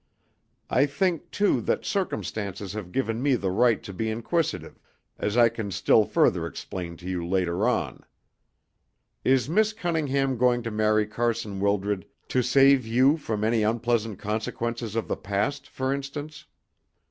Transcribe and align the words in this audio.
I 0.71 0.87
think, 0.87 1.29
too, 1.29 1.61
that 1.61 1.85
circumstances 1.85 2.73
have 2.73 2.91
given 2.91 3.21
me 3.21 3.35
the 3.35 3.51
right 3.51 3.83
to 3.83 3.93
be 3.93 4.09
inquisitive, 4.09 4.79
as 5.19 5.37
I 5.37 5.47
can 5.47 5.69
still 5.69 6.05
further 6.05 6.47
explain 6.47 6.97
to 6.97 7.07
you 7.07 7.23
later 7.23 7.67
on. 7.69 8.03
Is 9.23 9.47
Miss 9.47 9.73
Cunningham 9.73 10.37
going 10.37 10.63
to 10.63 10.71
marry 10.71 11.05
Carson 11.05 11.59
Wildred 11.59 12.07
to 12.29 12.41
save 12.41 12.83
you 12.87 13.15
from 13.15 13.43
any 13.43 13.61
unpleasant 13.61 14.17
consequences 14.17 14.95
of 14.95 15.07
the 15.07 15.15
past, 15.17 15.69
for 15.69 15.93
instance?" 15.93 16.47